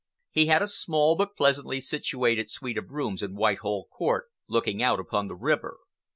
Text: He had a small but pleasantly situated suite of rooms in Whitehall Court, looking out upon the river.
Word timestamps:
He 0.31 0.47
had 0.47 0.63
a 0.63 0.67
small 0.67 1.15
but 1.15 1.35
pleasantly 1.35 1.79
situated 1.79 2.49
suite 2.49 2.79
of 2.79 2.89
rooms 2.89 3.21
in 3.21 3.35
Whitehall 3.35 3.85
Court, 3.91 4.25
looking 4.47 4.81
out 4.81 4.99
upon 4.99 5.27
the 5.27 5.35
river. 5.35 5.77